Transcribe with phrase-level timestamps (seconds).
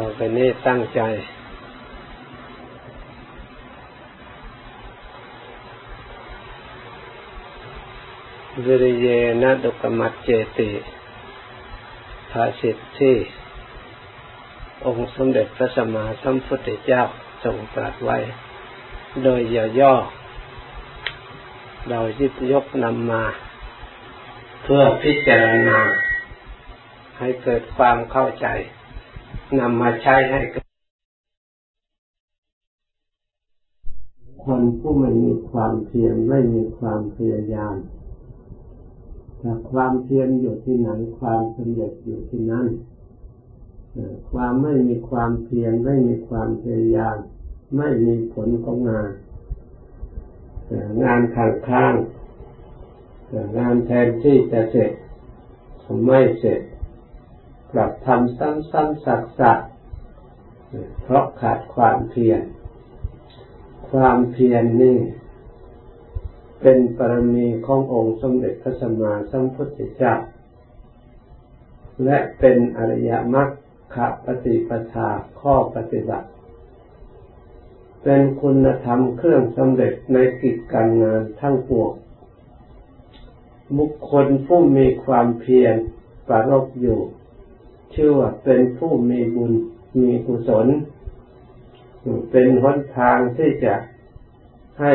[0.00, 1.00] ต่อไปนี้ตั้งใจ
[8.64, 9.06] วิริเย
[9.42, 10.70] นะดุกมัดเจติ
[12.30, 13.14] ภาสิทธิ
[14.86, 17.02] องค์สมเด็จพระสัมมาสัมพุทธเจ้า
[17.44, 18.18] ทรงตรัสไว้
[19.22, 19.40] โดย
[19.80, 19.94] ย่อ
[21.88, 23.24] เรายิบยกนำมา
[24.62, 25.80] เพื่อพิจารณา
[27.18, 28.48] ให้เกิดความเข้าใจ
[29.60, 30.40] นำมาใช้ให้
[34.44, 37.76] คนผู้ไม่มีความเพียรไม่มีความพยายาม
[39.40, 42.66] ถ้าความเพียรอยู่ที่ไหนความสำเร็จอยู่ที่นั่น
[44.30, 47.16] ความไม่มีความเพียรไม่มีความพยายาม
[47.76, 49.10] ไม่มีผลของงาน
[51.02, 51.94] งานขังข้าง
[53.58, 54.90] งานแทนที่จะเสร็จ
[56.04, 56.60] ไม่เสร็จ
[57.72, 62.42] กลับทำซ้ำๆสักๆเพราะขาดความเพียร
[63.90, 64.98] ความเพียรนี่
[66.60, 70.14] เป็นปรมีขององค์สมเด็จพระสัมมาสัมพุทธเจ้า
[72.04, 75.08] และเป็นอริยมรรคปฏิปทา
[75.40, 76.28] ข้อปฏิบัติ
[78.02, 81.92] เป็นคุณธรรมเครื่องสำเร็จในกิจการงานทั้งปวง
[83.78, 85.76] บุคคลผู้มีความเพียร
[86.28, 87.00] ปรารบอยู่
[87.96, 89.52] ชื่อว่าเป็นผู้มีบุญ
[90.02, 90.66] มีกุศล
[92.30, 93.74] เป็นหนทางที่จะ
[94.80, 94.92] ให้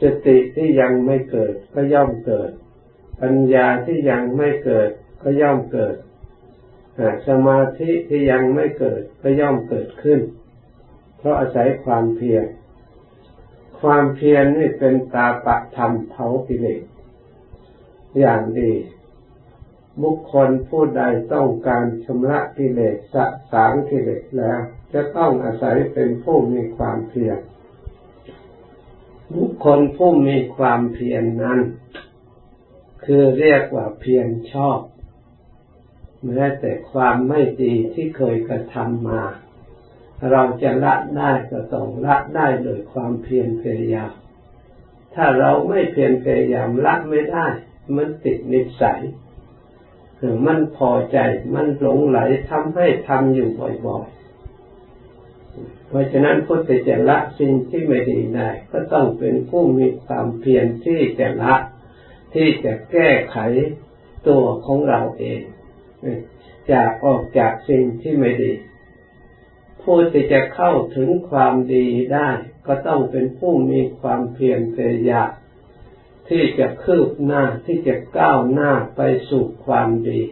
[0.00, 2.50] สติที่ยังไม่เกิดก็ย่อมเกิด
[3.22, 4.90] ปัญญาที่ยังไม่เกิด
[5.22, 5.96] ก็ย่อมเกิด
[7.28, 10.20] สมาธิที่ยังไม่เกิดก็ย่อมเกิดขึ้น
[11.18, 12.44] เพราะอาศัยความเพียร
[13.80, 16.82] ความเพียรนี่เป็นตาปะธรรมเผากิเลส
[18.18, 18.72] อย่างดี
[20.02, 21.02] บุคคลผู้ใด
[21.34, 24.60] ต้องการชำระกิเลสสะสางกิเลสแล้ว
[24.92, 27.38] จะต้องอาศัยเป็นผู้มีความเพียร
[29.34, 31.60] บุคคลผู้มีความเพียรนนั้น
[33.04, 34.80] คือเรียกว่าเพียรชอบ
[36.26, 39.22] แม้แต่ความไม่ดีที่เคยกระทำมา
[40.30, 44.12] เราจะละได้ก็ต้องละได้โดยความเพียรพยายาม
[45.14, 47.46] ถ้าเราไม่เพียรพยายามละไม่ได้
[47.96, 49.00] มันติดนิสัย
[50.46, 51.18] มันพอใจ
[51.54, 52.18] มันหลงไหล
[52.50, 53.48] ทำให้ทำอยู่
[53.86, 61.54] บ่อยๆ เพราะฉะนั้นพุทธเจละสิ่งที่ไม่ดีได้ก็ต้องเป็นผู้มีความเพียรที่จะละ
[62.34, 63.38] ที่จะแก้ไข
[64.28, 65.42] ตัวของเราเอง
[66.72, 68.52] จากออกจากสิ่งที่ไม่ดี
[69.82, 72.30] ผู้ที่จะเข้าถึงความดีได้
[72.66, 75.30] ก็ต้องเป็นผู้มีความเพียรพยายาม
[76.28, 80.22] ที่จะคืบหน้าที่จะก้าวหน้าไปสู่ความดี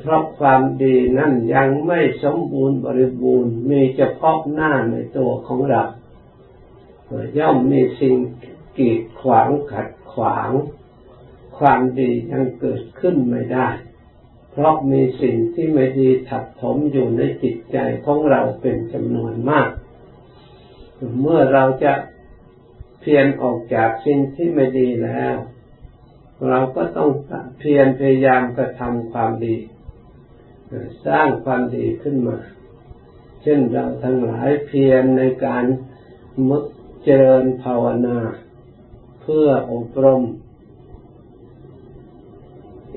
[0.00, 5.82] เพราะความดีนั่นยังไม่สมบูรณ์บริบูรณ์มีเฉพาะหน้าในตัวของเรา
[7.38, 8.16] ย่อมมีสิ่ง
[8.78, 10.50] กีดขวางขัดขวาง
[11.58, 13.68] ความดียังเกิดขึ้นไม่ได้
[14.50, 19.68] เพราะมีสิ่งที่ไม่ดีถักถมอยู่ในจิตใจของเราเป็นจำนวนมาก
[21.20, 21.92] เมื่อเราจะ
[23.08, 25.36] พียรออกจากสิ่งที่ไม่ดีแล้ว
[26.48, 27.10] เราก็ต้อง
[27.58, 29.56] เพียรพยายามกระทำความดี
[31.06, 32.38] สร้างความดีขึ้นมา
[33.42, 35.64] เช่นเราทั้งหลายเพียรในการ
[36.48, 36.58] มุ
[37.04, 38.18] เจริญภาวนา
[39.22, 40.22] เพื่ออบรม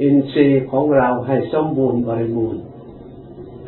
[0.02, 2.64] อินทรีย์ของเราให้สมบูรณ์บริบูรณ์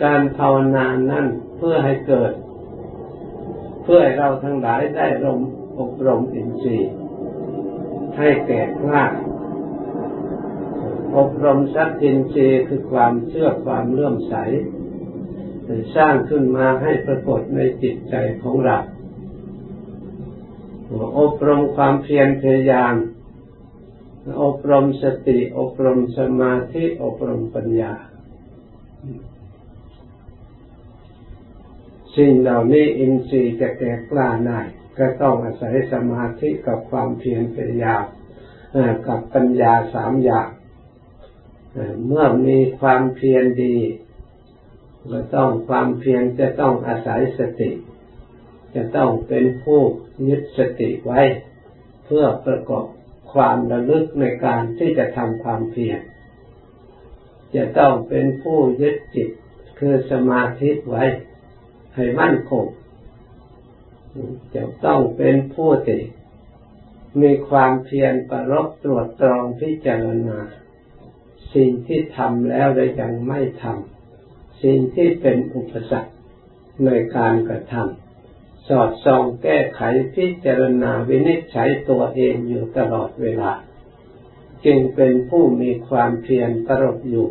[0.04, 1.26] การภาวนานั้น
[1.58, 2.32] เพื่อให้เกิด
[3.84, 5.42] เพื่อให้เราทั้งหลายได้รม
[5.82, 6.92] อบรมอินทรีย์
[8.18, 9.04] ให้แก่กล้า
[11.18, 14.36] อบรมสักอินทรีย์คือความเชื่อความเลื่อมใส
[15.96, 18.78] สร้างขึ้นมาให้ปรากฏในจิตใจของเรา
[21.20, 22.94] อบรมความเพียรพยายาม
[24.44, 27.94] อบรมสติ อบรมสมาธิ อบรมปัญญา
[32.16, 34.62] สิ่งเหล่านี้อินทรีย์จะแก่กล้าได้
[34.98, 38.04] ก็ต้องอาศัยสมาธิกับความเพียรพยายาม
[39.08, 40.50] กับปัญญาสามอย่าง
[42.06, 43.78] เมื่อมีความเพียรดี
[45.12, 47.72] ก็ต้องความเพียรจะต้องอาศัยสติ
[48.76, 49.82] จะต้องเป็นผู้
[50.28, 51.22] ยึดสติไว้
[52.06, 52.86] เพื่อประกอบ
[53.34, 56.00] ความระลึกในการที่จะทำความเพียร
[57.56, 59.30] จะต้องเป็นผู้ยึดจิต
[59.80, 61.04] คือสมาธิไว้
[61.96, 62.66] ให้มั่นคง
[64.56, 66.02] จะต้องเป็นผู้ที่
[67.22, 70.40] มีความเพียรประรบตรวจตรองพิจารณา
[71.56, 76.14] สิ่งที่ทำแล้วได้ยังไม่ทำสิ่งที่เป็นอุปสรรค
[76.86, 79.82] ในการกระทำสอดส่องแก้ไข
[80.16, 83.52] พิจารณาวินิจฉัยตัวเองอยู่ตลอดเวลา
[84.66, 87.28] จึงเป็นผู้มีความเพียรประรบอยู่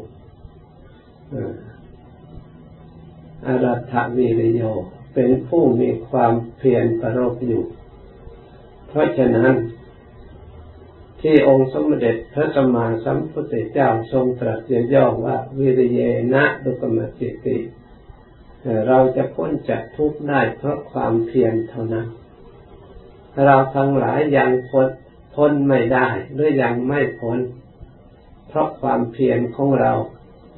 [3.47, 4.63] อารัฐวิริโย
[5.15, 7.65] เป็นผู้มีความเพียรประรบอยู่
[8.89, 9.55] เพราะฉะนั้น
[11.21, 14.61] ที่องค์สมเด็จพระสัมมาสัมพุทธเจ้าทรงตรัส
[14.95, 16.01] ย่อว่า วิริเย
[16.35, 17.57] นะดุกมจิติ
[18.87, 22.07] เราจะพ้นจากทุกข์ได้เพราะความเพียรเท่านั้น
[23.45, 24.89] เราทั้งหลายยังพ้น
[25.35, 27.39] พ้นไม่ได้หรือยังไม่พ้น
[28.49, 29.93] เพราะความเพียรของเรา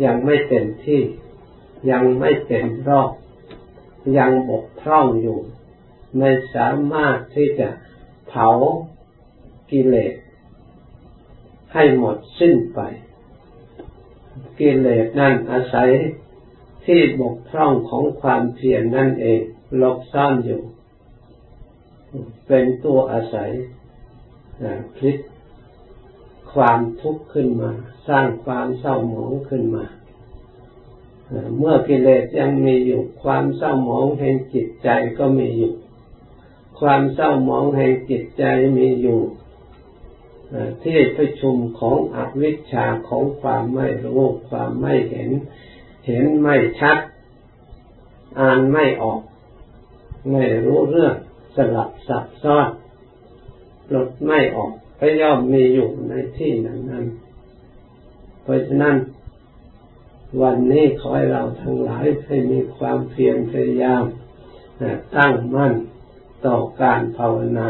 [0.04, 1.00] ยังไม่เต็มที่
[1.90, 3.10] ยังไม่เต็มรอบ
[4.18, 5.38] ยังบกพร่องอยู่
[6.18, 7.68] ไม่สามารถที่จะ
[8.28, 8.48] เผา
[9.70, 10.14] กิเลส
[11.72, 12.80] ให้หมดสิ้นไป
[14.60, 15.90] กิเลสนั่นอาศัย
[16.86, 19.40] ที่บกพร่องของความเพียรนนั่นเอง
[19.82, 20.62] ลบซ่อนอยู่
[22.46, 23.50] เป็นตัวอาศัย
[24.96, 25.18] พลิก
[26.54, 27.70] ความทุกข์ขึ้นมา
[28.08, 29.84] สร้างความเศร้าหมองขึ้นมา
[31.58, 34.88] เมื่อกิเลสยังมีอยู่ ความเศร้าหมองแห่งจิตใจ
[35.18, 35.74] ก็มีอยู่
[36.80, 38.44] ความเศร้าหมองแห่งจิตใจ
[38.78, 39.20] มีอยู่
[40.84, 45.30] ที่ประชุมของอวิชชาของความไม่รู้ความไม่เห็น
[46.06, 46.98] เห็นไม่ชัด
[48.40, 49.20] อ่านไม่ออก
[50.30, 51.16] ไม่รู้เรื่อง
[51.56, 52.68] สลับซับซ้อน
[53.94, 57.06] ลดไม่ออกก็ย่อมมีอยู่ในที่นั้นนั้น
[58.42, 58.94] เพราะฉะนั้น
[60.40, 64.04] วันนี้ขอให้เราทั้งหลายให้มีความเพียรพยายาม
[65.16, 65.74] ตั้งมั่น
[66.46, 67.68] ต่อการภาวนา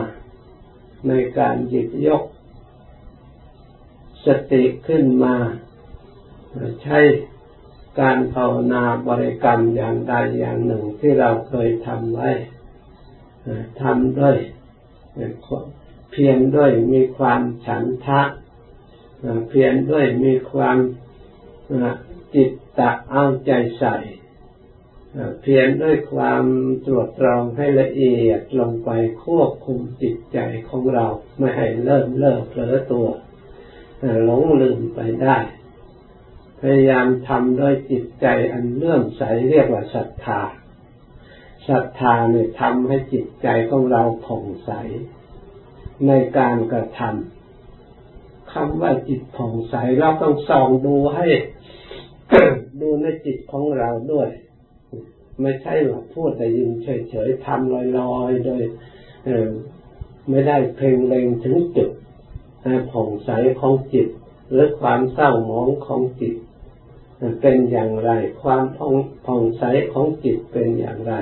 [1.08, 2.22] ในการหยิบยก
[4.26, 5.36] สติขึ้นมา
[6.82, 6.98] ใช้
[8.00, 12.30] การภาวนาบริกรรมอย่างใดอย่างหนึ่งที่เราเคยทำไว้
[13.82, 14.36] ทำด้วย
[16.10, 18.22] เพียรด้วยมีความฉันทะ
[19.48, 20.76] เพียรด้วยมีความ
[22.34, 23.96] จิตตะเอาใจใส่
[25.40, 26.44] เพียรด้วยความ
[26.86, 28.90] ตรวจตรองให้ละเอียดลงไป
[29.24, 30.38] ควบคุมจิตใจ
[30.68, 31.06] ของเรา
[31.38, 33.08] ไม่ให้เริ่มเลิกเผลอตัว
[34.24, 35.38] หลงลืมไปได้
[36.60, 40.40] พยายามทำด้วยจิตใจอันเลื่อมใสเรียกว่าศรัทธา
[41.68, 44.70] ศรัทธาเนี่ยทำให้จิตใจของเราผ่องใส
[46.06, 51.26] ในการกระทำคำว่าจิตผ่องใสเราต้องส่องดูให้
[52.80, 54.28] ดูในจิตของเราด้วย
[55.40, 58.62] ไม่ใช่ว่าพูดแต่ยินเฉยๆทำลอยๆ โดย
[60.28, 61.90] ไม่ได้เพ่งเล็งถึงจุด
[62.90, 63.30] ผ่องใส
[63.60, 64.08] ของจิต
[64.50, 66.34] หรือความเศร้าหมองของจิต
[67.40, 68.10] เป็นอย่างไร
[68.42, 68.94] ความผ่อง
[69.26, 71.14] ผ่องใสของจิตเป็นอย่างไร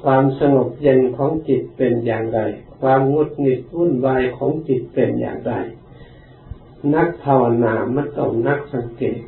[0.00, 2.40] ความสงบเย็นของจิตเป็นอย่างไร
[2.80, 5.54] ความงดหงิดวุ่นวายของจิตเป็นอย่างไร
[6.94, 9.18] นักภาวนามันต้องนักสังเกต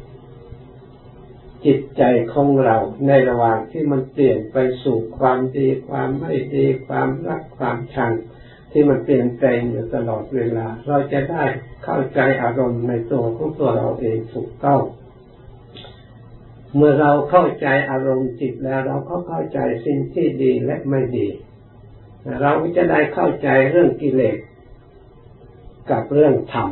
[1.65, 2.03] จิตใจ
[2.33, 2.77] ของเรา
[3.07, 8.13] ในระหว่างที่มันเปลี่ยนไปสู่ความดีความไม่ดีความรักความชัง
[8.73, 11.45] ที่มันเปลี่ยนแปลงอยู่ตลอดเวลา เราจะได้
[11.85, 14.83] เข้าใจอารมณ์ในตัวของตัวเราเองถูกต้อง
[16.77, 21.29] เมื่อเราเข้าใจอารมณ์จิตแล้วเราก็เข้าใจสิ่งที่ดีและไม่ดี
[22.43, 24.39] เราจะได้เข้าใจเรื่องกิเลส
[25.91, 26.69] กับเรื่องธรรม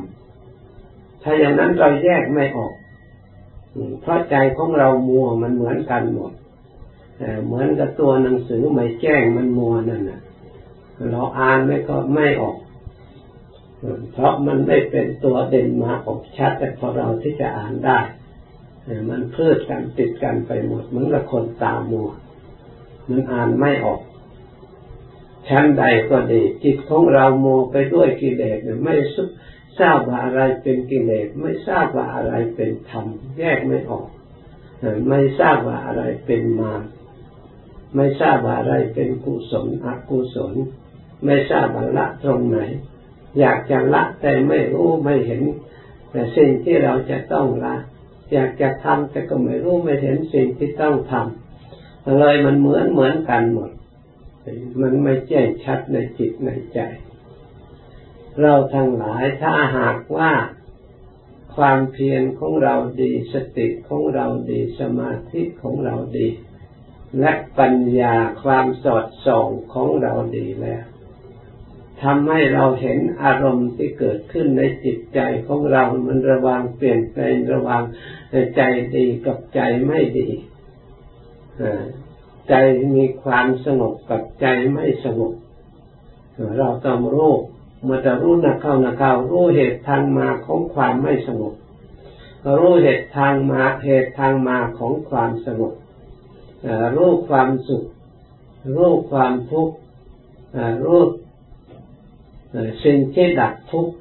[1.23, 2.73] ถ้าอย่างนั้นเราแยกไม่ออก
[4.01, 6.33] เพราะใจของเรามัวมันเหมือนกันหมด
[7.47, 10.21] เหมือนกับตัวหนังสือไม่แจ้งมันมัวนั่นน่ะ
[11.13, 12.59] เราอ่านไม่ก็ไม่ออก
[14.13, 17.99] เพราะมันไม่เป็นตัวเด่นมาออกชัด แต่พอเราที่จะอ่านได้
[19.11, 22.09] มันเพื่อกันติดกันไปหมดเหมือนกับคนตามัว
[23.09, 24.01] มันอ่านไม่ออก
[25.49, 29.23] ชั้นใดก็ดีจิตของเราโมไปด้วยกิเลสไม่สุ
[29.81, 33.07] ทราบว่าอะไรเป็นกิเลสไม่ทราบว่าอะไรเป็นธรรม
[33.39, 34.09] แยกไม่ออก
[35.09, 36.83] ไม่ทราบว่าอะไรเป็นมาร
[37.95, 40.55] ไม่ทราบว่าอะไรเป็นกุศลอกุศล
[41.25, 42.59] ไม่ทราบว่าละตรงไหน
[43.39, 45.43] อยากจะละแต่ไม่รู้ไม่เห็น
[46.11, 47.77] แต่สิ่งที่เราจะต้องละ
[48.33, 53.71] อยากจะทำแต่ก็ไม่รู้ไม่เห็นสิ่งที่ต้องทำเลยมันเหมือนเหมือนกันหมด
[54.81, 56.81] มันไม่แจ้งชัดในจิตในใจ
[58.43, 60.33] เราทั้งหลายถ้าหากว่า
[61.57, 66.29] ความเพียรของเราดี สติของเราดี สมาธิของเราดี
[67.21, 70.85] และปัญญาความสอดส่องของเราดีแล้ว
[72.03, 77.83] ทำให้เราเห็นอารมณ์ที่เกิดขึ้นในจิตใจของเรา มันระวังเปลี่ยนแปลงระวัง
[78.57, 78.63] ใจ
[78.97, 80.29] ดีกับใจไม่ดี
[82.49, 82.55] ใจ
[82.95, 85.35] มีความสงบกับใจไม่สงบ
[86.59, 87.35] เราต้องรู้
[87.83, 91.55] เมื่อจะรู้นักเข้านักเข้ารู้เหตุทางมาของความไม่สงบ
[92.59, 95.75] รู้เหตุทางมาเหตุทางมาของความสงบ
[96.97, 97.85] รู้ความสุข
[98.75, 99.75] รู้ความทุกข์
[100.85, 101.01] รู้
[102.85, 103.95] สิ่งที่ดับทุกข์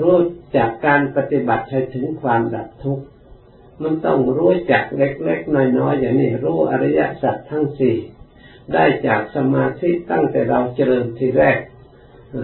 [0.00, 0.16] รู้
[0.56, 3.04] จากการปฏิบัติให้ถึงความดับทุกข์
[3.82, 7.96] มันต้องรู้จักเล็ก ๆ น้อยๆอย่างนี้รู้อริยสัจทั้งสี่
[8.72, 11.58] ได้จากสมาธิตั้งแต่เราเจริญทีแรก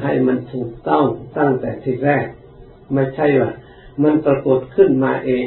[0.05, 1.07] ให้มันถูกต้อง
[1.39, 2.27] ตั้งแต่ทีแรก
[2.93, 3.53] ไม่ใช่ว่า
[4.03, 5.45] มันปรากฏขึ้นมาเอง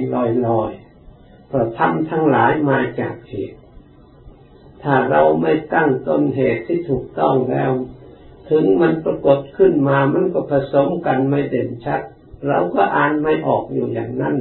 [0.47, 3.59] ลอยๆเพราะทำทั้งหลายมาจากเหตุ
[4.83, 7.71] ถ้าเราไม่ตั้งต้นเหตุที่ถูกต้องแล้ว
[8.49, 12.01] ถึงมันปรากฏขึ้นมามันก็ผสมกันไม่เด่นชัด
[12.47, 14.35] เราก็อ่านไม่ออกอยู่อย่างนั้น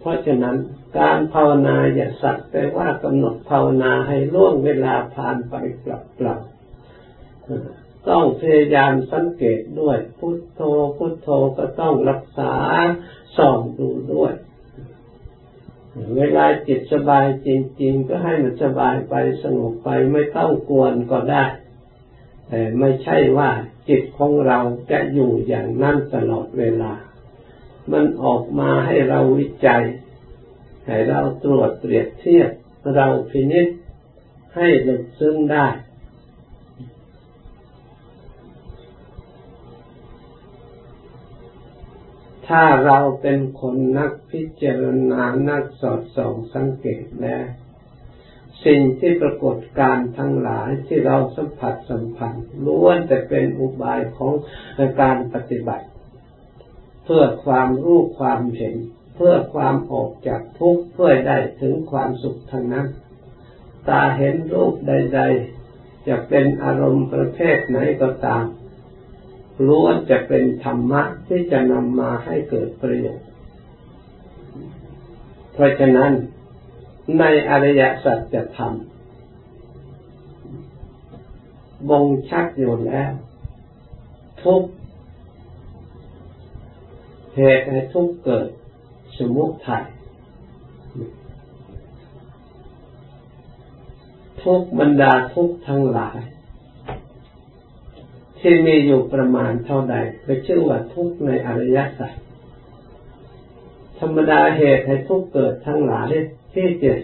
[0.00, 0.56] เพราะฉะนั้น
[0.98, 5.86] การภาวนาอย่าสักแต่ว่ากำหนดภาวนาให้ล่วงเวลาผ่านไปก
[6.26, 7.77] ลับๆ
[8.08, 10.60] ต้องพยายามสังเกตด้วย พุทโธ
[10.96, 11.28] พุทโธ
[11.58, 12.54] ก็ต้องรักษา
[13.36, 14.32] ส่องดูด้วย
[16.16, 17.48] เวลาจิตสบายจ
[17.82, 21.44] ริง ๆ ก็ให้มันสบายไปสงบไปไม่ต้องกวนก็ได้
[22.48, 23.50] แต่ไม่ใช่ว่า
[23.88, 24.58] จิตของเรา
[24.90, 26.92] จะอยู่อย่างนั้นตลอดเวลา
[27.92, 29.84] มันออกมาให้เราวิจัย
[30.86, 32.50] ให้เราตรวจเปรียบเทียบ
[32.96, 33.68] เราพินิจ
[34.56, 35.66] ให้ลึกซึ้งได้
[42.48, 47.46] ถ้าเราเป็นคนนักพิจารณา นักสอดส่องสังเกตแล้ว
[48.64, 54.32] สิ่งที่ปรากฏการทั้งหลายที่เราสัมผัสสัมพันธ์ล้วนแต่เป็นอุบายของ
[55.00, 55.86] การปฏิบัติ
[57.04, 58.76] เพื่อความรู้ความเห็น
[59.14, 62.86] เพื่อความออกจากทุกข์เพื่อได้ถึงความสุขทางนั้น
[63.88, 65.20] ตาเห็นรูปใด
[65.64, 68.44] ๆ จะเป็นอารมณ์ประเภทไหนก็ตาม
[69.66, 73.28] ล้วนจะเป็นธรรมะที่จะนำมาให้เกิดประโยชน์
[75.52, 76.12] เพราะฉะนั้น
[77.18, 78.88] ในอริยสัจจะทำ
[81.88, 83.12] บ่งชัดอยู่แล้ว
[84.42, 84.62] ทุก
[87.34, 88.48] เหตุให้ทุกเกิด
[89.16, 89.84] สมุทัย
[94.42, 96.18] ทุกบรรดาทุกทั้งหลาย
[98.40, 102.12] ที่มีอยู่ประมาณเท่าใดก็ชื่อว่าทุกในอริยสัจ
[103.98, 106.10] ธรรมดาเหตุให้ทุกเกิดทั้งหลาย
[106.54, 106.98] ที่เจ็ด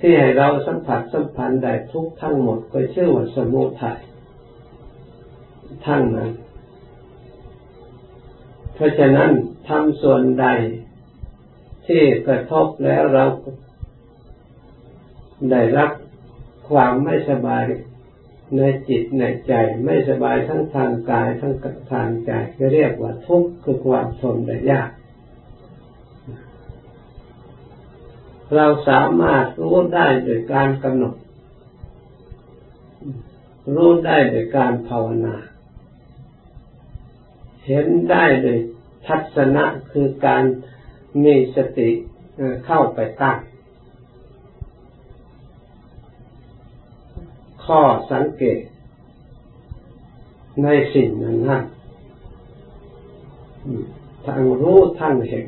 [0.00, 4.00] ที่ให้เราสัมผัสสัมพันธ์ได้ทุกทั้งหมดก็ชื่อว่าสมุทัย
[5.86, 6.30] ทั้งนั้น
[8.74, 9.30] เพราะฉะนั้น
[9.68, 10.46] ทำส่วนใด
[11.86, 13.24] ที่กระทบแล้วเรา
[15.50, 15.90] ได้รับ
[16.68, 17.64] ความไม่สบาย
[18.56, 19.52] ในจิตในใจ
[19.84, 21.54] ไม่สบายทั้งทางกายทั้ง
[21.92, 24.90] ทางใจก็เรียกว่าทุกข์คือความทนได้ยาก
[28.56, 31.14] เราสามารถรู้ได้โดยการกำหนด
[33.74, 35.36] รู้ได้โดยการภาวนา
[37.66, 38.58] เห็นได้โดย
[39.06, 40.44] ทัศนะคือการ
[41.24, 41.90] มีสติ
[42.66, 43.38] เข้าไปตั้ง
[47.74, 48.60] ข้อสังเกต
[50.64, 51.64] ในสิ่งนั้นนั้น
[54.24, 55.46] ทางรู้ท่านเห็น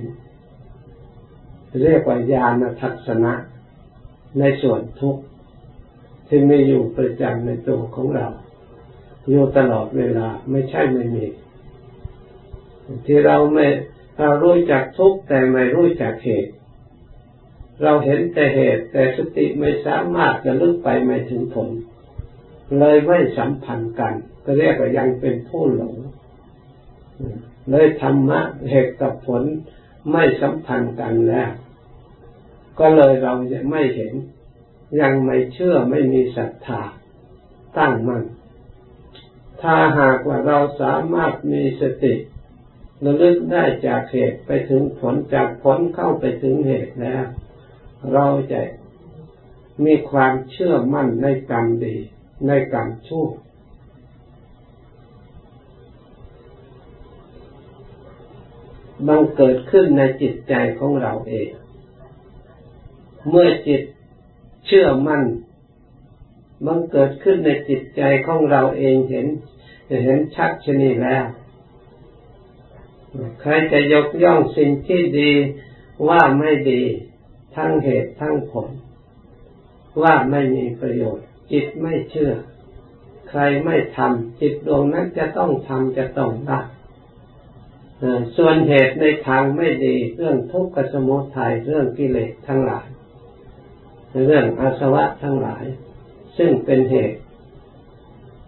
[1.82, 3.34] เรียกว่าญาณทัศนะ
[4.38, 5.22] ในส่วนทุกข์
[6.28, 8.26] ที่มีอยู่ประจำในตัวของเรา
[9.28, 11.26] อยู่ตลอดเวลาไม่ใช่ไม่มี
[13.06, 13.66] ที่เราไม่
[14.18, 16.52] เรารู้จักทุกข์แต่ไม่รู้จักเหตุ
[17.82, 21.70] เราเห็นแต่เหตุแต่สติไม่สามารถจะลึกไปไม่ถึงผล
[22.78, 24.14] เลยไม่สัมพันธ์กัน
[24.44, 25.96] ก็เรียกว่ายังเป็นผู้หลง
[27.70, 29.42] เลยธรรมะเหตุกับผล
[30.10, 31.50] ไม่สัมพันธ์กันแล้ว
[32.78, 34.14] ก็เลยเราจะไม่เห็น
[35.00, 36.82] ยังไม่เชื่อไม่มีศรัทธา
[37.78, 38.24] ตั้งมัน่น
[39.62, 42.14] ถ้าหากว่าเราสามารถมีสติ
[43.04, 47.24] ระลึกได้จากเหตุไปถึงผลจากผลเข้าไปถึงเหตุแล้ว
[48.12, 48.60] เราจะ
[49.84, 51.96] มีความเชื่อมั่นในกรรมดี
[52.46, 53.26] ในกรรชั่ว
[59.08, 61.49] บังเกิดขึ้นในจิตใจของเราเอง
[63.28, 63.82] เมื่อจิต
[64.66, 65.22] เชื่อมั่น
[66.66, 69.26] มันเกิดขึ้นในจิตใจของเราเองเห็น
[70.04, 71.25] เห็นชัดชนิดแล้ว
[73.40, 75.30] ใครจะยกย่องสิ่งที่ดี
[76.08, 76.82] ว่าไม่ดี
[77.54, 78.70] ทั้งเหตุทั้งผล
[80.02, 82.32] ว่าไม่มีประโยชน์ จิตไม่เชื่อ
[83.28, 86.61] ใครไม่ทำจิตดวงนั้นจะต้องทำจะต้องได้
[88.37, 92.87] ส่วนเหตุในทางไม่ดีเรื่องทุกข์กสมุทัยเรื่องกิเลสทั้งหลาย
[94.26, 95.64] เรื่องอาสวะทั้งหลาย
[96.38, 97.18] ซึ่งเป็นเหตุ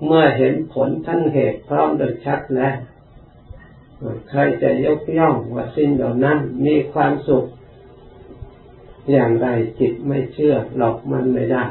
[0.06, 2.76] เมื่อเห็นผลทั้งเหตุพร้อมโดยชัดแล้ว
[4.30, 7.44] ใครจะยกย่องว่าสิ่งเหล่านั้นมีความสุข
[9.10, 9.46] อย่างไร
[9.80, 11.64] จิตไม่เชื่อหลอกมันไม่ได้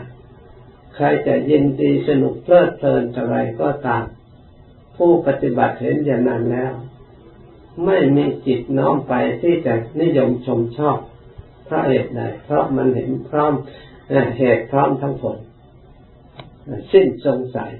[0.95, 4.05] ใครจะยินดีสนุกเพลิดเพลินอะไรก็ตาม
[4.97, 6.73] ผู้ปฏิบัติเห็นอย่างนั้นแล้ว
[7.85, 10.97] ไม่มีจิตน้อมไปที่จะนิยมชมชอบ
[11.67, 13.53] พระเหตุใดเพราะมันเห็นพร้อม
[14.37, 15.37] เหตุพร้อมทั้งผล
[16.91, 17.71] สิ้นสงสัย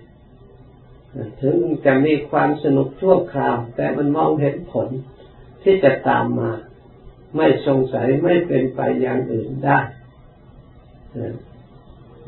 [1.41, 4.88] ถึงจะมีความสนุกชั่วคราว แต่มันมองเห็นผล
[5.63, 6.51] ที่จะตามมา
[7.36, 9.79] ไม่สงสัยไม่เป็นไปอย่างอื่นได้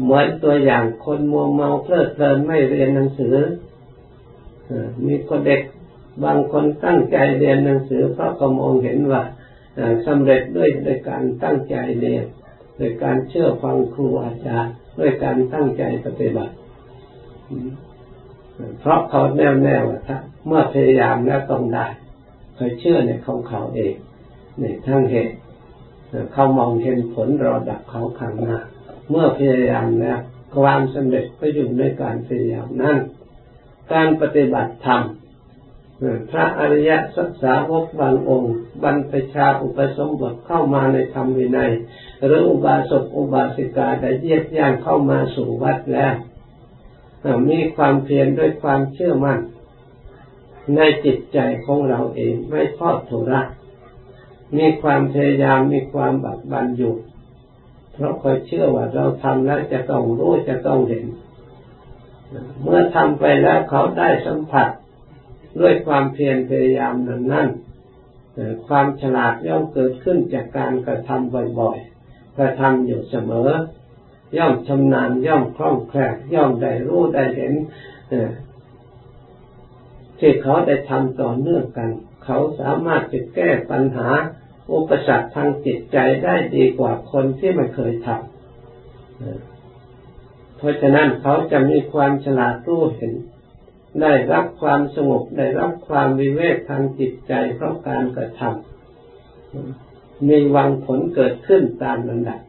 [0.01, 3.35] เหมือนตัวอย่างคนมัวเมาเพลิดเพลินไม่เรียนหนังสือ
[5.05, 5.61] มีคนเด็ก
[6.23, 9.21] บางคนตั้งใจเรียนหนังสือเพราะก็มองเห็นว่า
[10.05, 12.25] สำเร็จด้วยด้วยการตั้งใจเรียน
[12.79, 16.53] ด้วยการเชื่อฟังครูอาจารย์ด้วยการตั้งใจปฏิบัติ
[18.79, 21.87] เพราะเขาแน่วแน่ว่าถ้าเมื่อพยายามแล้วต้องได้
[22.55, 23.95] เขาเชื่อในของเขาเอง
[24.59, 25.35] ในทั้งเหตุ
[26.33, 28.59] เขามองเห็นผลรอดับเขาขังหน้า
[29.09, 30.19] เมื่อพยายามแล้ว
[30.55, 32.97] ความสำเร็จก็อยู่ในการพยายามนั้น
[33.93, 35.01] การปฏิบัติธรรม
[36.31, 41.71] พระอริยสัจสาวกบางองค์ บรรพชาอุปสมบทเข้ามาในธรรมวินัย
[42.25, 46.15] หรืออุบาสกอุบาสิกาได้เยียบย่างเข้ามาสู่วัดแล้ว
[47.50, 49.39] มีความเพียรด้วยความเชื่อมั่น
[50.75, 53.41] ในจิตใจของเราเองไม่ทอดทุระ
[54.57, 56.95] มีความพยายามมีความบัดบันอยู่
[57.95, 61.05] เพราะคอยเชื่อว่าเราทำแล้วจะต้องรู้จะต้องเห็น
[62.62, 64.69] เมื่อทำไปแล้วเขาได้สัมผัส
[65.60, 67.47] ด้วยความเพียรพยายามนั้นนั้น
[68.67, 77.53] ความฉลาดย่อมเกิดขึ้นจากการกระทำบ่อยๆ กระทำอยู่เสมอ ย่อมชำนาญย่อมคล่องแคล่วย่อมได้รู้ได้เห็น
[80.19, 81.89] ที่เขาได้ทำต่อเนื่องกัน
[82.25, 84.10] เขาสามารถจะแก้ปัญหา
[84.73, 88.36] อุปสรรคทางจิตใจได้ดีกว่าคนที่ไม่เคยทำ
[90.58, 93.13] เพราะฉะนั้นเขาจะมีความฉลาดรู้เห็น
[94.01, 102.41] ได้รับความสงบได้รับความวิเวกทางจิตใจเพราะการกระทำมีวังผลเกิดขึ้นตามลำดับ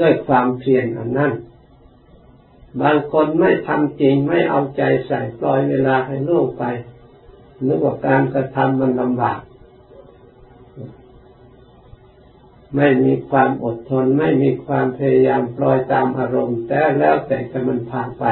[0.00, 1.32] ด้วยความเพียรอันนั้น
[2.82, 6.64] บางคนไม่ทำจริงไม่เอาใจใส่ปล่อยเวลาให้ล่วงไป
[7.68, 9.40] นึกว่าการกระทำมันลำบาก
[12.76, 18.24] ไม่มีความอดทน ไม่มีความพยายามปล่อยตามอารมณ์ แต่แล้วแต่จะมันผ่านไป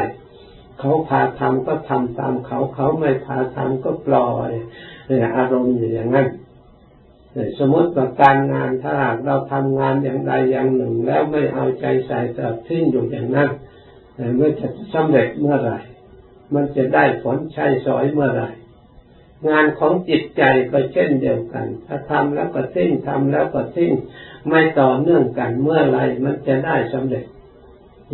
[0.79, 4.51] เขาพาทำก็ทำตามเขา เขาไม่พาทำก็ปล่อย
[5.37, 6.29] อารมณ์อยู่อย่างนั้น
[7.59, 13.51] สมมติว่าการงานถ้าหากเราทำงานอย่างใดอย่างหนึ่ง แล้วไม่เอาใจใส่แต่ทิ้งอยู่อย่างนั้น
[14.37, 15.79] เมื่อจะสำเร็จเมื่อไหร่
[16.55, 18.51] มันจะได้ผลใช้สอยเมื่อไหร่
[19.49, 23.93] งานของจิตใจก็เช่นเดียวกัน ถ้าทำแล้วก็ทิ้งทำแล้วก็ทิ้ง
[24.49, 27.27] ไม่ต่อเนื่องกันเมื่อไรมันจะได้สำเร็จ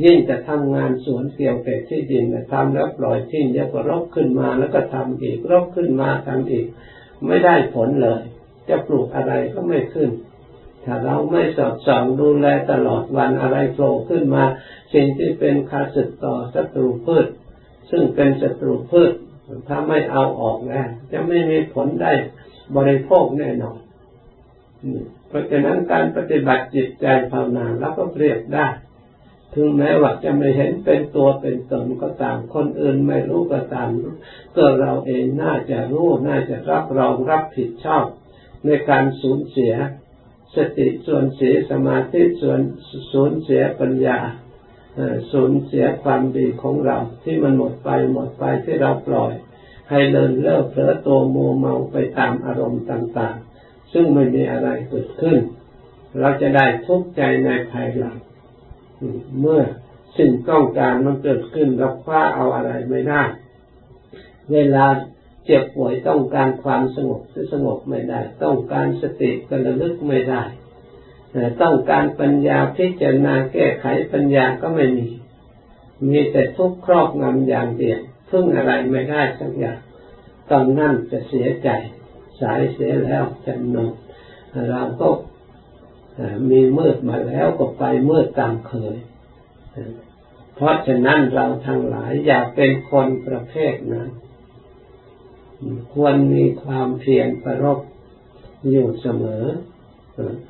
[0.05, 6.67] ยิ่งจะทำงานสวนเกี่ยวเก็บที่ดินทำแล้วปล่อยทิ้งเดี๋ยวก็รบขึ้นมาแล้วก็ทำอีกรบขึ้นมาทำอีก
[7.27, 8.23] ไม่ได้ผลเลย
[8.69, 10.11] จะปลูกอะไรก็ไม่ขึ้น
[10.85, 14.45] ถ้าเราไม่สอดส่องดูแลตลอดวันอะไรโผล่ขึ้นมา
[14.95, 17.27] สิ่งที่เป็นคาสึกต่อศัตรูพืช
[17.91, 19.13] ซึ่งเป็นศัตรูพืช
[19.69, 22.13] ถ้าไม่เอาออกแล้วจะไม่มีผลได้
[22.77, 23.79] บริโภคแน่นอน
[25.29, 28.67] เพราะฉะนั้นการปฏิบัติจิตใจภาวนาเราก็เปรียบได้
[29.55, 33.89] ถึงแม้ว่าจะไม่เห็นเป็นตัวเป็นตนก็ตาม คนอื่นไม่รู้ก็ตาม
[34.57, 38.05] ก็เราเองน่าจะรู้ น่าจะรับรองรับผิดชอบ
[38.65, 39.75] ในการสูญเสีย
[40.57, 42.61] สติส่วนเสียสมาธิส่วน
[43.13, 44.19] สูญเสียปัญญา
[45.33, 49.33] สูญเสียความดีของเราที่มันหมดไปหมดไปที่เราปล่อย
[49.91, 55.39] ให้เลินเล่อเผลอตัวมัวเมาไปตามอารมณ์ต่างๆ ซึ่งไม่มีอะไรเกิดขึ้น
[56.21, 58.17] เราจะได้ทุกข์ใจในภายหลัง
[59.41, 59.63] เมื่อ
[60.19, 63.23] สิ่งต้องการมันเกิดขึ้นเราคว้าเอาอะไรไม่ได้
[64.53, 64.87] เวลา
[65.47, 70.43] เจ็บป่วยต้องการความสงบที่สงบไม่ได้ ต้องการสติกระลึกไม่ได้
[71.63, 75.09] ต้องการปัญญาพิจารณาแก้ไขปัญญาก็ไม่มี
[76.11, 79.79] มีแต่ทุกข์ครอบงำอย่างเดียวพึ่งอะไรไม่ได้สักอย่าง
[80.51, 81.69] ตอนนั้นจะเสียใจ
[82.41, 83.93] สายเสียแล้วจำนวน
[84.71, 85.09] เราก็
[86.51, 88.97] มีมืดมาแล้วก็ไปมืดตามเคย
[90.55, 94.09] เพราะฉะนั้นเราทั้งหลายอย่าเป็นคนประเภทนั้น
[95.93, 97.81] ควรมีความเพียรประรบ
[98.71, 99.45] อยู่เสมอ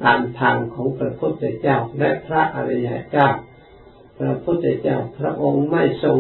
[0.03, 3.29] ตามทางของพระพุทธเจ้าและพระอริยเจ้า
[4.19, 6.19] พระพุทธเจ้าพระองค์ไม่ทรง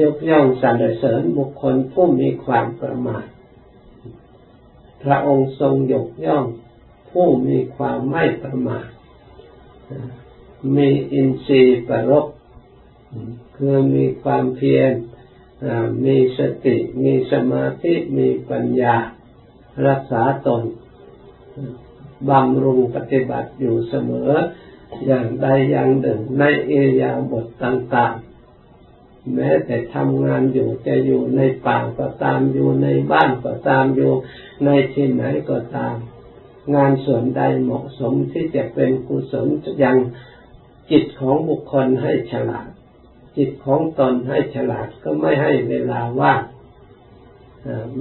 [0.00, 3.26] ยกย่องสรรเสริญบุคคลผู้มีความประมาท
[5.02, 6.46] พระองค์ทรงยกย่อง
[7.10, 8.86] ผู้มีความไม่ประมาท
[10.76, 12.26] มีอินทรีย์ประรบ
[13.56, 14.92] คือมีความเพียร
[16.04, 18.96] มีสติ มีสมาธิ มีปัญญา
[19.86, 20.62] รักษาตน
[22.30, 24.30] บำรุงปฏิบัติอยู่เสมอ
[25.06, 34.12] อย่างใดอย่างหนึ่งในเอยาบทต่างๆ แม้แต่ทำงานอยู่จะอยู่ในป่าก็ตามอยู่ในบ้านก็ตามอยู่
[34.64, 35.94] ในที่ไหนก็ตาม
[36.74, 39.46] งานส่วนใดเหมาะสมที่จะเป็นกุศล
[39.82, 39.96] ยัง
[40.90, 42.68] จิตของบุคคลให้ฉลาด
[43.36, 46.42] จิตของตนให้ฉลาดก็ไม่ให้เวลาว่าง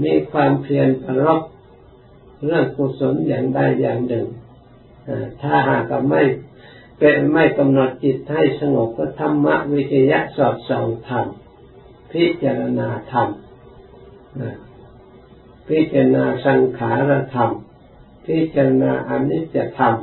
[0.03, 1.41] มีความเพียรประรบ
[2.45, 4.25] เรื่องกุศลอย่างใดอย่างหนึ่ง
[5.41, 6.21] ถ้าหากไม่
[6.99, 11.25] เป็นไม่กำหนดจิตให้สงบก็ธรรมะวิจยะสอดส่องธรรม
[12.11, 13.29] พิจารณาธรรม
[15.67, 17.51] พิจารณาสังขารธรรม
[18.25, 19.95] พิจารณาอนิจจธรรม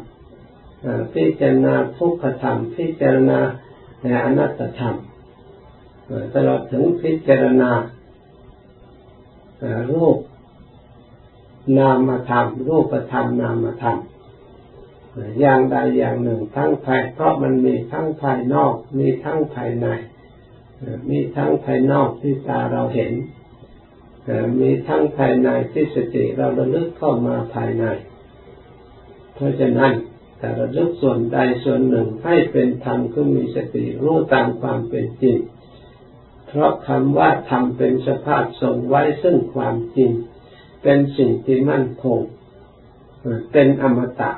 [1.14, 3.38] พิจารณาทุกขธรรม พิจารณา
[4.24, 4.96] อนัตตธรรม
[6.34, 7.70] ตลอดถึงพิจารณา
[9.92, 10.18] รูป
[11.78, 13.98] นามธรรมรูปธรรมนามธรรม
[15.40, 19.86] อย่างใดอย่างหนึ่งทั้งภายเพราะมันมีทั้งภายนอก มีทั้งภายใน
[21.10, 23.12] มีทั้งภายนอกที่ตาเราเห็น
[24.60, 27.84] มีทั้งภายในที่สติเราระลึกเข้ามาภายใน
[29.34, 29.92] เพราะฉะนั้น
[30.38, 35.38] แต่ระลึกส่วนใดส่วนหนึ่งให้เป็นธรรมก็มีสติรู้ตามความเป็นจริง
[36.46, 40.10] เพราะคำว่าทำเป็นสภาพทรงไว้ซึ่งความจริง
[40.84, 42.20] เป็นสิ่งที่มั่นคง
[43.52, 44.32] เป็นอมตะ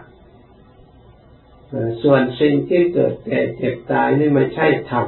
[2.03, 5.07] ส่วนสิ่งที่เกิดแก่เจ็บตายนี่ไม่ใช่ธรรม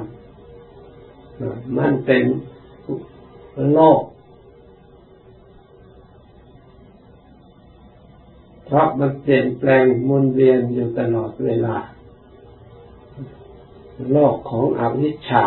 [1.79, 2.23] มันเป็น
[3.73, 4.03] โลก
[8.65, 11.77] เพราะมันเปลี่ยนแปลงมุนเวียนอยู่ตลอดเวลา
[14.13, 15.45] โลกของอวิชชา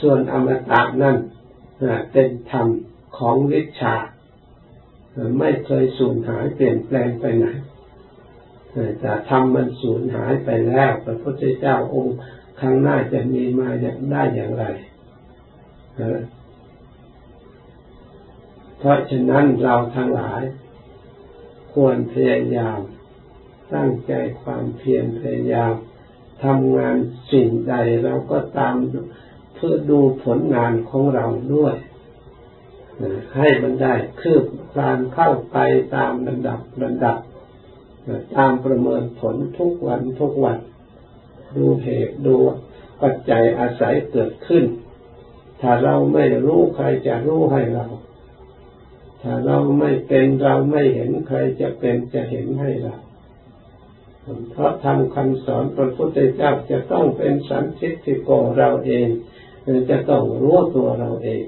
[0.00, 1.16] ส่วนอมตะนั่น
[2.12, 2.68] เป็นธรรม
[3.22, 3.96] ของวิชา
[5.38, 7.46] ไม่เคยสูญหายเปลี่ยนแปลงไปไหน
[9.00, 12.16] แต่ธรรมมันสูญหายไปแล้วพระพุทธเจ้าองค์
[12.60, 13.68] ข้างหน้าจะมีมา
[14.12, 14.64] ได้อย่างไร
[18.78, 20.42] เพราะฉะนั้นเราทั้งหลาย
[21.72, 22.80] ควรพยายาม
[23.74, 25.74] ตั้งใจความเพียรพยายาม
[26.44, 26.96] ทำงาน
[27.32, 28.76] สิ่งใดเราก็ตาม
[29.54, 31.76] เพื่อดูผลงานของเราด้วย
[33.36, 35.58] ให้มันได้คืบคลานเข้าไป
[35.96, 37.18] ตามระดับระดับ
[38.36, 40.58] ตามประเมินผลทุกวันทุกวัน
[41.56, 42.34] ดูเหตุดู
[43.02, 44.64] ปัจจัยอาศัยเกิดขึ้น
[45.60, 47.86] ถ้าเราไม่รู้ใครจะรู้ให้เรา
[49.22, 52.96] ถ้าเราไม่เป็นเราไม่เห็นใครจะเป็นจะเห็นให้เรา
[54.50, 59.06] เพราะทำคำสอนพระพุทธเจ้าจะต้องเป็นสันทิฏฐิโกเราเอง
[59.90, 61.42] จะต้องรู้ตัวเราเอง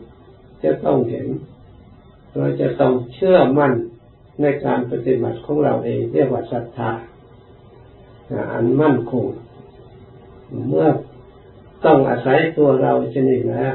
[0.64, 1.27] จะต้องเห็น
[2.37, 3.72] เราจะต้องเชื่อมั่น
[4.40, 6.90] ในการปฏิบัติของเราเองเรียกว่าศรัทธา
[8.53, 9.27] อันมั่นคง
[10.68, 10.88] เมื่อ
[11.85, 13.74] ต้องอาศัยตัวเราชนิดแล้ว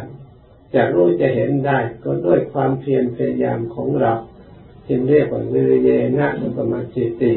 [0.76, 4.14] จะรู้จะเห็นได้ก็ด้วยความเพียรพยายามของเรา
[4.88, 7.34] จึงเรียกว่าวิริยนะสุปมาจิติ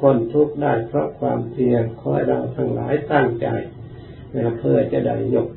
[0.00, 3.46] คนทุกข์ได้เพราะความเพียรขอให้เราทั้งหลายตั้งใจ
[4.58, 5.48] เพื่อจะได้ยก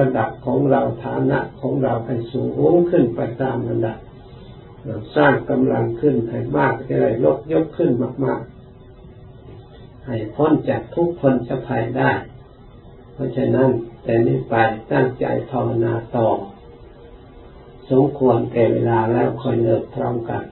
[0.00, 3.98] ระดับของเราฐานะของเราให้สูงขึ้นไปตามระดับ
[5.16, 7.90] สร้างกำลังขึ้นให้มากจะได้ลดยกขึ้น
[8.24, 12.12] มากๆ ให้พ้นจากทุกคนจะภัยได้
[13.14, 13.68] เพราะฉะนั้น
[14.02, 14.54] แต่นี้ไป
[14.92, 16.28] ตั้งใจภาวนาต่อ
[17.90, 20.44] สมควรแก่เวลาแล้วคอยเลิกพร้อมกัน